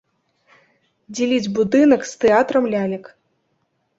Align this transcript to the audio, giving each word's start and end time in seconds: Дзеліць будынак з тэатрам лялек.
Дзеліць 1.17 1.51
будынак 1.57 2.01
з 2.11 2.17
тэатрам 2.23 2.65
лялек. 2.75 3.03